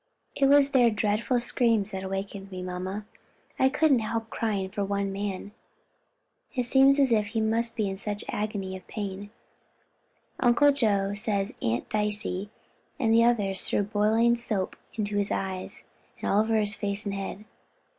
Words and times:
"It 0.35 0.47
was 0.47 0.71
their 0.71 0.89
dreadful 0.89 1.37
screams 1.37 1.91
that 1.91 2.09
waked 2.09 2.33
me, 2.49 2.63
mamma. 2.63 3.05
I 3.59 3.69
couldn't 3.69 3.99
help 3.99 4.31
crying 4.31 4.67
for 4.69 4.83
one 4.83 5.11
man; 5.13 5.51
it 6.55 6.63
seemed 6.63 6.99
as 6.99 7.11
if 7.11 7.27
he 7.27 7.39
must 7.39 7.75
be 7.77 7.87
in 7.87 7.97
such 7.97 8.23
an 8.23 8.33
agony 8.33 8.75
of 8.75 8.87
pain. 8.87 9.29
Uncle 10.39 10.71
Joe 10.71 11.13
says 11.13 11.53
Aunt 11.61 11.87
Dicey 11.89 12.49
and 12.99 13.13
the 13.13 13.23
others 13.23 13.69
threw 13.69 13.83
boiling 13.83 14.35
soap 14.35 14.75
into 14.95 15.17
his 15.17 15.29
eyes, 15.31 15.83
and 16.19 16.27
all 16.31 16.41
over 16.41 16.55
his 16.57 16.73
face 16.73 17.05
and 17.05 17.13
head. 17.13 17.45